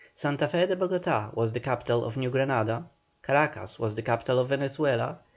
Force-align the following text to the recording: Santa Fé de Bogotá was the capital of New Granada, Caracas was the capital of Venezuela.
Santa 0.15 0.47
Fé 0.47 0.65
de 0.67 0.75
Bogotá 0.75 1.31
was 1.35 1.53
the 1.53 1.59
capital 1.59 2.03
of 2.03 2.17
New 2.17 2.31
Granada, 2.31 2.89
Caracas 3.21 3.77
was 3.77 3.93
the 3.93 4.01
capital 4.01 4.39
of 4.39 4.47
Venezuela. 4.47 5.19